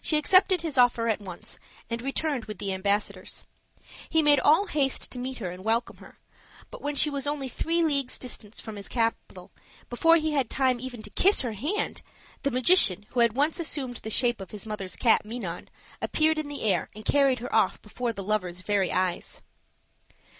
[0.00, 1.58] She accepted his offer at once,
[1.90, 3.44] and returned with the ambassadors.
[4.08, 6.20] He made all haste to meet and welcome her,
[6.70, 9.50] but when she was only three leagues distant from his capital,
[9.90, 12.02] before he had time even to kiss her hand,
[12.44, 15.70] the magician who had once assumed the shape of his mother's cat, Minon,
[16.00, 19.42] appeared in the air and carried her off before the lover's very eyes.